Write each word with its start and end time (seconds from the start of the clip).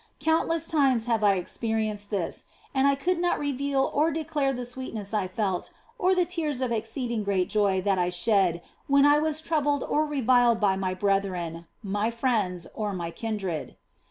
Countless 0.19 0.67
times 0.67 1.05
have 1.05 1.23
I 1.23 1.35
experienced 1.35 2.09
this, 2.09 2.47
and 2.73 2.87
I 2.87 2.95
could 2.95 3.19
not 3.19 3.37
reveal 3.37 3.91
or 3.93 4.09
declare 4.09 4.51
the 4.51 4.65
sweetness 4.65 5.13
I 5.13 5.27
felt 5.27 5.69
or 5.99 6.15
the 6.15 6.25
tears 6.25 6.59
of 6.59 6.71
exceeding 6.71 7.23
great 7.23 7.49
joy 7.51 7.81
that 7.81 7.99
I 7.99 8.09
shed 8.09 8.63
when 8.87 9.05
I 9.05 9.19
was 9.19 9.41
troubled 9.41 9.83
or 9.83 10.07
reviled 10.07 10.59
by 10.59 10.75
my 10.75 10.95
brethren, 10.95 11.67
my 11.83 12.09
friends, 12.09 12.65
or 12.73 12.93
my 12.93 13.11
kindred. 13.11 13.77